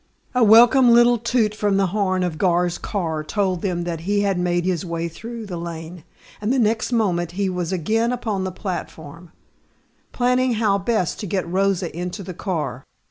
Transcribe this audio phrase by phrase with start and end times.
[0.33, 4.39] A welcome little toot from the horn of Gar's car told them that he had
[4.39, 6.03] made his way through the lane,
[6.41, 9.31] and the next moment he was again upon the platform,
[10.11, 12.83] planning how best to get Rosa into the car.